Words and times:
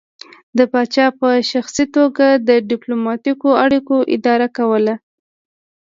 پاچا 0.71 1.05
په 1.19 1.29
شخصي 1.51 1.85
توګه 1.95 2.27
د 2.47 2.49
ډیپلوماتیکو 2.69 3.49
اړیکو 3.63 3.95
اداره 4.15 4.47
کوله 4.57 4.95